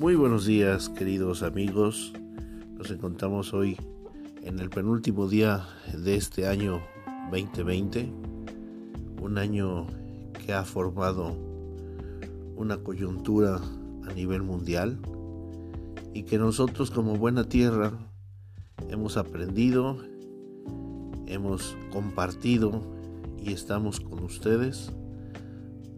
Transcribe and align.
Muy 0.00 0.14
buenos 0.14 0.46
días 0.46 0.88
queridos 0.88 1.42
amigos. 1.42 2.14
Nos 2.78 2.90
encontramos 2.90 3.52
hoy 3.52 3.76
en 4.42 4.58
el 4.58 4.70
penúltimo 4.70 5.28
día 5.28 5.66
de 5.92 6.14
este 6.14 6.48
año 6.48 6.80
2020. 7.30 8.10
Un 9.20 9.36
año 9.36 9.88
que 10.32 10.54
ha 10.54 10.64
formado 10.64 11.36
una 12.56 12.78
coyuntura 12.78 13.60
a 14.08 14.14
nivel 14.14 14.42
mundial 14.42 14.98
y 16.14 16.22
que 16.22 16.38
nosotros 16.38 16.90
como 16.90 17.16
buena 17.16 17.46
tierra 17.46 17.92
hemos 18.88 19.18
aprendido, 19.18 19.98
hemos 21.26 21.76
compartido 21.92 22.82
y 23.36 23.52
estamos 23.52 24.00
con 24.00 24.24
ustedes 24.24 24.92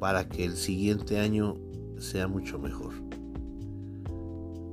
para 0.00 0.28
que 0.28 0.44
el 0.44 0.56
siguiente 0.56 1.20
año 1.20 1.56
sea 1.98 2.26
mucho 2.26 2.58
mejor. 2.58 3.11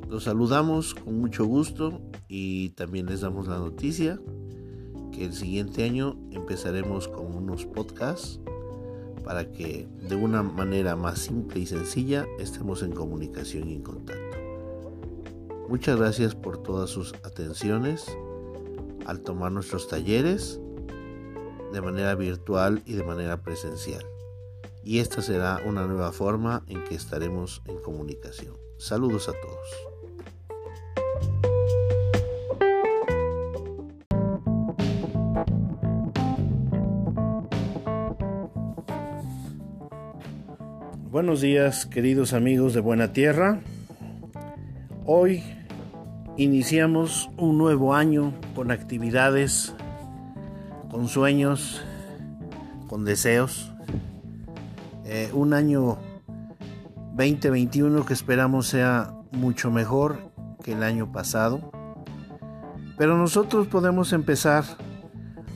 Los 0.09 0.23
saludamos 0.23 0.95
con 0.95 1.19
mucho 1.19 1.45
gusto 1.45 2.01
y 2.27 2.69
también 2.69 3.05
les 3.05 3.21
damos 3.21 3.47
la 3.47 3.59
noticia 3.59 4.19
que 5.11 5.25
el 5.25 5.33
siguiente 5.33 5.83
año 5.83 6.17
empezaremos 6.31 7.07
con 7.07 7.35
unos 7.35 7.67
podcasts 7.67 8.39
para 9.23 9.51
que 9.51 9.87
de 10.09 10.15
una 10.15 10.41
manera 10.41 10.95
más 10.95 11.19
simple 11.19 11.59
y 11.59 11.67
sencilla 11.67 12.25
estemos 12.39 12.81
en 12.81 12.91
comunicación 12.91 13.69
y 13.69 13.75
en 13.75 13.83
contacto. 13.83 14.37
Muchas 15.67 15.99
gracias 15.99 16.33
por 16.33 16.63
todas 16.63 16.89
sus 16.89 17.13
atenciones 17.23 18.07
al 19.05 19.21
tomar 19.21 19.51
nuestros 19.51 19.87
talleres 19.87 20.59
de 21.71 21.81
manera 21.81 22.15
virtual 22.15 22.81
y 22.87 22.93
de 22.93 23.03
manera 23.03 23.43
presencial. 23.43 24.03
Y 24.83 24.97
esta 24.97 25.21
será 25.21 25.61
una 25.67 25.85
nueva 25.85 26.11
forma 26.11 26.63
en 26.67 26.83
que 26.85 26.95
estaremos 26.95 27.61
en 27.65 27.79
comunicación. 27.79 28.57
Saludos 28.77 29.29
a 29.29 29.33
todos. 29.33 29.88
Buenos 41.11 41.41
días 41.41 41.87
queridos 41.87 42.33
amigos 42.33 42.75
de 42.75 42.81
Buena 42.81 43.13
Tierra. 43.13 43.61
Hoy 45.07 45.43
iniciamos 46.37 47.31
un 47.35 47.57
nuevo 47.57 47.95
año 47.95 48.31
con 48.53 48.69
actividades, 48.69 49.73
con 50.91 51.07
sueños, 51.07 51.81
con 52.87 53.05
deseos. 53.05 53.71
Eh, 55.03 55.31
un 55.33 55.55
año 55.55 55.97
2021 57.15 58.05
que 58.05 58.13
esperamos 58.13 58.67
sea 58.67 59.11
mucho 59.31 59.71
mejor 59.71 60.31
que 60.63 60.73
el 60.73 60.83
año 60.83 61.11
pasado. 61.11 61.71
Pero 62.99 63.17
nosotros 63.17 63.65
podemos 63.65 64.13
empezar 64.13 64.63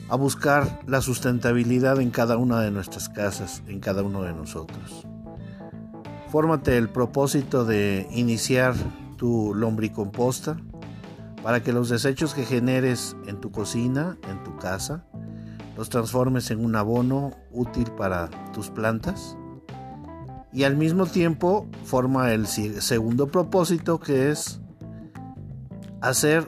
a 0.09 0.15
buscar 0.15 0.79
la 0.87 1.01
sustentabilidad 1.01 2.01
en 2.01 2.09
cada 2.09 2.37
una 2.37 2.59
de 2.59 2.71
nuestras 2.71 3.07
casas, 3.07 3.61
en 3.67 3.79
cada 3.79 4.01
uno 4.01 4.23
de 4.23 4.33
nosotros. 4.33 5.05
Fórmate 6.33 6.79
el 6.79 6.89
propósito 6.89 7.63
de 7.63 8.07
iniciar 8.09 8.73
tu 9.17 9.53
lombricomposta 9.53 10.57
para 11.43 11.61
que 11.61 11.71
los 11.71 11.89
desechos 11.89 12.33
que 12.33 12.43
generes 12.43 13.15
en 13.27 13.39
tu 13.39 13.51
cocina, 13.51 14.17
en 14.27 14.43
tu 14.43 14.57
casa, 14.57 15.05
los 15.77 15.89
transformes 15.89 16.49
en 16.49 16.65
un 16.65 16.75
abono 16.75 17.33
útil 17.51 17.91
para 17.91 18.31
tus 18.51 18.71
plantas. 18.71 19.37
Y 20.51 20.63
al 20.63 20.75
mismo 20.75 21.05
tiempo 21.05 21.67
forma 21.85 22.33
el 22.33 22.47
segundo 22.47 23.27
propósito 23.27 23.99
que 23.99 24.31
es 24.31 24.59
hacer 26.01 26.47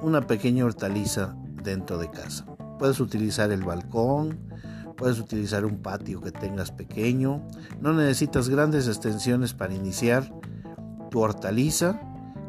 una 0.00 0.28
pequeña 0.28 0.64
hortaliza 0.64 1.34
dentro 1.60 1.98
de 1.98 2.08
casa. 2.08 2.46
Puedes 2.78 3.00
utilizar 3.00 3.50
el 3.50 3.64
balcón, 3.64 4.38
Puedes 4.96 5.18
utilizar 5.18 5.64
un 5.64 5.78
patio 5.78 6.20
que 6.20 6.30
tengas 6.30 6.70
pequeño. 6.70 7.42
No 7.80 7.92
necesitas 7.92 8.48
grandes 8.48 8.86
extensiones 8.86 9.52
para 9.52 9.74
iniciar 9.74 10.32
tu 11.10 11.20
hortaliza 11.20 12.00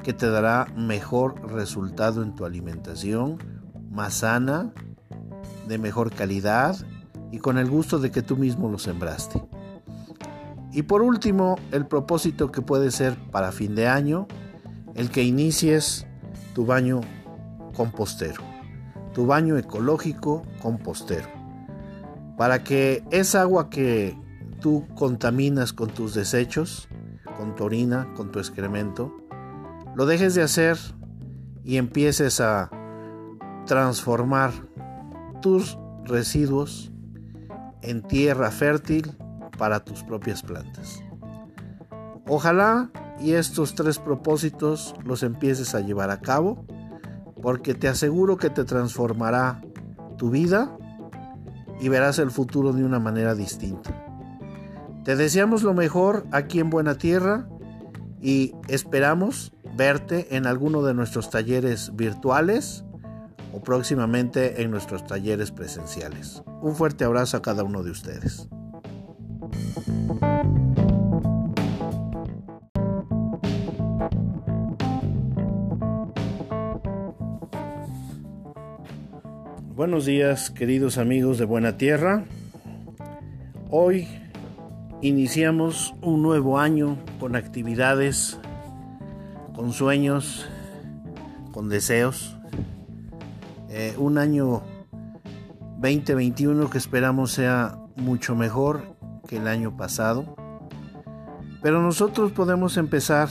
que 0.03 0.13
te 0.13 0.29
dará 0.29 0.67
mejor 0.75 1.51
resultado 1.51 2.21
en 2.21 2.35
tu 2.35 2.45
alimentación, 2.45 3.39
más 3.89 4.15
sana, 4.15 4.71
de 5.67 5.79
mejor 5.79 6.11
calidad 6.11 6.75
y 7.31 7.39
con 7.39 7.57
el 7.57 7.67
gusto 7.69 7.97
de 7.97 8.11
que 8.11 8.21
tú 8.21 8.37
mismo 8.37 8.69
lo 8.69 8.77
sembraste. 8.77 9.43
Y 10.71 10.83
por 10.83 11.01
último, 11.01 11.57
el 11.71 11.87
propósito 11.87 12.51
que 12.51 12.61
puede 12.61 12.91
ser 12.91 13.17
para 13.31 13.51
fin 13.51 13.73
de 13.73 13.87
año, 13.87 14.27
el 14.93 15.09
que 15.09 15.23
inicies 15.23 16.05
tu 16.53 16.65
baño 16.65 17.01
compostero, 17.73 18.43
tu 19.13 19.25
baño 19.25 19.57
ecológico 19.57 20.43
compostero 20.61 21.34
para 22.37 22.63
que 22.63 23.03
esa 23.11 23.41
agua 23.41 23.69
que 23.69 24.17
tú 24.59 24.85
contaminas 24.95 25.73
con 25.73 25.89
tus 25.89 26.13
desechos, 26.13 26.87
con 27.37 27.55
tu 27.55 27.65
orina, 27.65 28.13
con 28.15 28.31
tu 28.31 28.39
excremento, 28.39 29.15
lo 29.95 30.05
dejes 30.05 30.35
de 30.35 30.43
hacer 30.43 30.77
y 31.63 31.77
empieces 31.77 32.41
a 32.41 32.69
transformar 33.65 34.51
tus 35.41 35.77
residuos 36.03 36.91
en 37.81 38.01
tierra 38.01 38.51
fértil 38.51 39.15
para 39.57 39.83
tus 39.83 40.03
propias 40.03 40.41
plantas. 40.41 41.01
Ojalá 42.27 42.89
y 43.19 43.33
estos 43.33 43.75
tres 43.75 43.99
propósitos 43.99 44.95
los 45.03 45.23
empieces 45.23 45.75
a 45.75 45.79
llevar 45.79 46.09
a 46.09 46.19
cabo 46.19 46.65
porque 47.41 47.73
te 47.73 47.87
aseguro 47.87 48.37
que 48.37 48.49
te 48.49 48.63
transformará 48.63 49.61
tu 50.17 50.31
vida 50.31 50.75
y 51.79 51.89
verás 51.89 52.19
el 52.19 52.31
futuro 52.31 52.73
de 52.73 52.83
una 52.83 52.99
manera 52.99 53.35
distinta. 53.35 53.91
Te 55.03 55.15
deseamos 55.15 55.63
lo 55.63 55.73
mejor 55.73 56.25
aquí 56.31 56.59
en 56.59 56.69
Buena 56.69 56.97
Tierra 56.97 57.47
y 58.21 58.53
esperamos 58.67 59.53
verte 59.75 60.35
en 60.35 60.47
alguno 60.47 60.81
de 60.81 60.93
nuestros 60.93 61.29
talleres 61.29 61.95
virtuales 61.95 62.83
o 63.53 63.61
próximamente 63.61 64.63
en 64.63 64.71
nuestros 64.71 65.05
talleres 65.05 65.51
presenciales. 65.51 66.41
Un 66.61 66.75
fuerte 66.75 67.03
abrazo 67.05 67.37
a 67.37 67.41
cada 67.41 67.63
uno 67.63 67.83
de 67.83 67.91
ustedes. 67.91 68.49
Buenos 79.75 80.05
días 80.05 80.51
queridos 80.51 80.97
amigos 80.97 81.37
de 81.37 81.43
Buena 81.43 81.75
Tierra. 81.75 82.23
Hoy 83.69 84.07
iniciamos 85.01 85.93
un 86.01 86.21
nuevo 86.21 86.59
año 86.59 86.97
con 87.19 87.35
actividades, 87.35 88.39
con 89.53 89.73
sueños, 89.73 90.47
con 91.51 91.67
deseos. 91.67 92.37
Eh, 93.67 93.93
un 93.97 94.17
año 94.17 94.63
2021 95.81 96.69
que 96.69 96.77
esperamos 96.77 97.33
sea 97.33 97.77
mucho 97.97 98.33
mejor 98.33 98.95
que 99.27 99.35
el 99.35 99.47
año 99.49 99.75
pasado. 99.75 100.37
Pero 101.61 101.81
nosotros 101.81 102.31
podemos 102.31 102.77
empezar 102.77 103.27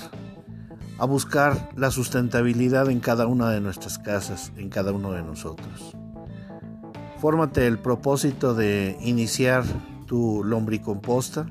a 0.98 1.06
buscar 1.06 1.70
la 1.74 1.90
sustentabilidad 1.90 2.90
en 2.90 3.00
cada 3.00 3.26
una 3.26 3.48
de 3.48 3.62
nuestras 3.62 3.98
casas, 3.98 4.52
en 4.58 4.68
cada 4.68 4.92
uno 4.92 5.12
de 5.12 5.22
nosotros. 5.22 5.96
Fórmate 7.24 7.66
el 7.66 7.78
propósito 7.78 8.54
de 8.54 8.98
iniciar 9.00 9.64
tu 10.04 10.44
lombricomposta 10.44 11.46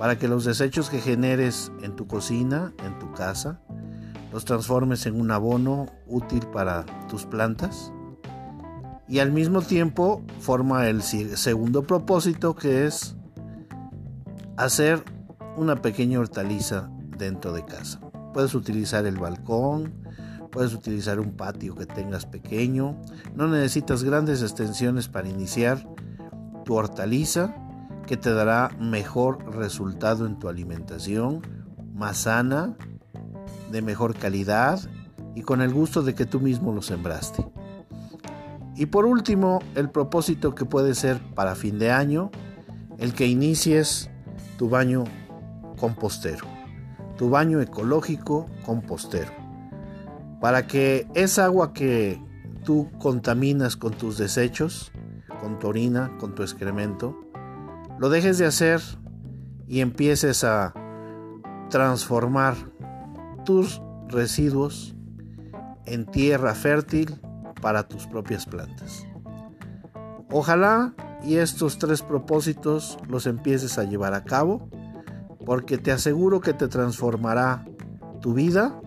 para 0.00 0.18
que 0.18 0.26
los 0.26 0.44
desechos 0.44 0.90
que 0.90 0.98
generes 0.98 1.70
en 1.84 1.94
tu 1.94 2.08
cocina, 2.08 2.72
en 2.84 2.98
tu 2.98 3.12
casa, 3.12 3.60
los 4.32 4.44
transformes 4.44 5.06
en 5.06 5.20
un 5.20 5.30
abono 5.30 5.86
útil 6.08 6.44
para 6.52 6.84
tus 7.06 7.24
plantas. 7.24 7.92
Y 9.06 9.20
al 9.20 9.30
mismo 9.30 9.62
tiempo 9.62 10.24
forma 10.40 10.88
el 10.88 11.02
segundo 11.02 11.84
propósito 11.84 12.56
que 12.56 12.84
es 12.84 13.14
hacer 14.56 15.04
una 15.56 15.82
pequeña 15.82 16.18
hortaliza 16.18 16.90
dentro 17.16 17.52
de 17.52 17.64
casa. 17.64 18.00
Puedes 18.34 18.56
utilizar 18.56 19.06
el 19.06 19.18
balcón, 19.18 19.99
Puedes 20.50 20.74
utilizar 20.74 21.20
un 21.20 21.32
patio 21.32 21.74
que 21.74 21.86
tengas 21.86 22.26
pequeño. 22.26 22.96
No 23.34 23.48
necesitas 23.48 24.02
grandes 24.02 24.42
extensiones 24.42 25.08
para 25.08 25.28
iniciar 25.28 25.86
tu 26.64 26.74
hortaliza 26.74 27.54
que 28.06 28.16
te 28.16 28.32
dará 28.32 28.70
mejor 28.80 29.54
resultado 29.54 30.26
en 30.26 30.38
tu 30.38 30.48
alimentación, 30.48 31.42
más 31.94 32.18
sana, 32.18 32.76
de 33.70 33.82
mejor 33.82 34.16
calidad 34.16 34.80
y 35.34 35.42
con 35.42 35.60
el 35.60 35.72
gusto 35.72 36.02
de 36.02 36.14
que 36.14 36.26
tú 36.26 36.40
mismo 36.40 36.72
lo 36.72 36.82
sembraste. 36.82 37.46
Y 38.74 38.86
por 38.86 39.04
último, 39.04 39.60
el 39.74 39.90
propósito 39.90 40.54
que 40.54 40.64
puede 40.64 40.94
ser 40.94 41.20
para 41.34 41.54
fin 41.54 41.78
de 41.78 41.92
año, 41.92 42.30
el 42.98 43.12
que 43.14 43.26
inicies 43.26 44.10
tu 44.58 44.68
baño 44.68 45.04
compostero 45.78 46.60
tu 47.20 47.28
baño 47.28 47.60
ecológico 47.60 48.46
compostero. 48.64 49.39
Para 50.40 50.66
que 50.66 51.06
esa 51.14 51.44
agua 51.44 51.72
que 51.72 52.22
tú 52.64 52.88
contaminas 52.98 53.76
con 53.76 53.92
tus 53.92 54.18
desechos, 54.18 54.92
con 55.40 55.58
tu 55.58 55.68
orina, 55.68 56.16
con 56.18 56.34
tu 56.34 56.42
excremento, 56.42 57.16
lo 57.98 58.08
dejes 58.08 58.38
de 58.38 58.46
hacer 58.46 58.80
y 59.66 59.80
empieces 59.80 60.44
a 60.44 60.74
transformar 61.68 62.54
tus 63.44 63.82
residuos 64.08 64.94
en 65.86 66.06
tierra 66.06 66.54
fértil 66.54 67.20
para 67.60 67.86
tus 67.86 68.06
propias 68.06 68.46
plantas. 68.46 69.06
Ojalá 70.30 70.94
y 71.22 71.36
estos 71.36 71.78
tres 71.78 72.02
propósitos 72.02 72.98
los 73.08 73.26
empieces 73.26 73.78
a 73.78 73.84
llevar 73.84 74.14
a 74.14 74.24
cabo 74.24 74.68
porque 75.44 75.78
te 75.78 75.92
aseguro 75.92 76.40
que 76.40 76.52
te 76.52 76.68
transformará 76.68 77.66
tu 78.20 78.34
vida 78.34 78.80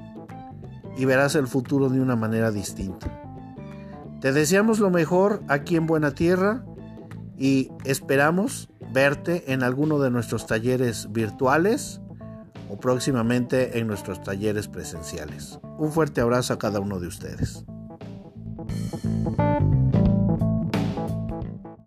y 0.98 1.06
verás 1.06 1.36
el 1.36 1.48
futuro 1.48 1.90
de 1.90 2.02
una 2.02 2.16
manera 2.16 2.52
distinta. 2.52 3.08
Te 4.22 4.32
deseamos 4.32 4.80
lo 4.80 4.90
mejor 4.90 5.42
aquí 5.48 5.76
en 5.76 5.86
Buena 5.86 6.12
Tierra 6.12 6.64
y 7.38 7.70
esperamos 7.84 8.70
verte 8.94 9.52
en 9.52 9.64
alguno 9.64 10.00
de 10.00 10.12
nuestros 10.12 10.48
talleres 10.48 11.12
virtuales 11.12 12.00
o 12.70 12.80
próximamente 12.80 13.80
en 13.80 13.88
nuestros 13.88 14.24
talleres 14.24 14.68
presenciales. 14.68 15.60
Un 15.78 15.92
fuerte 15.92 16.22
abrazo 16.22 16.54
a 16.54 16.60
cada 16.60 16.80
uno 16.80 17.00
de 17.00 17.08
ustedes. 17.08 17.66